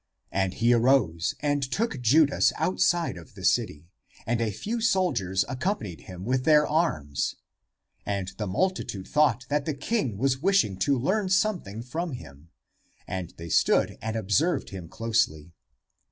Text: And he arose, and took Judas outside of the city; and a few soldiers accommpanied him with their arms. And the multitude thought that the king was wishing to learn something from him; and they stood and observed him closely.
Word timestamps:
And 0.31 0.55
he 0.55 0.73
arose, 0.73 1.35
and 1.41 1.61
took 1.61 2.01
Judas 2.01 2.51
outside 2.55 3.17
of 3.17 3.35
the 3.35 3.45
city; 3.45 3.85
and 4.25 4.41
a 4.41 4.49
few 4.49 4.81
soldiers 4.81 5.45
accommpanied 5.47 6.01
him 6.01 6.25
with 6.25 6.43
their 6.43 6.65
arms. 6.65 7.35
And 8.03 8.29
the 8.37 8.47
multitude 8.47 9.07
thought 9.07 9.45
that 9.49 9.65
the 9.65 9.75
king 9.75 10.17
was 10.17 10.39
wishing 10.39 10.77
to 10.77 10.97
learn 10.97 11.29
something 11.29 11.83
from 11.83 12.13
him; 12.13 12.49
and 13.05 13.35
they 13.37 13.49
stood 13.49 13.99
and 14.01 14.15
observed 14.15 14.71
him 14.71 14.89
closely. 14.89 15.51